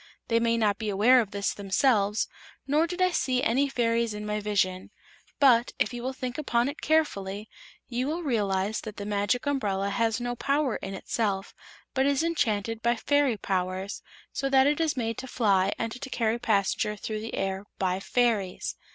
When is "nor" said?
2.65-2.87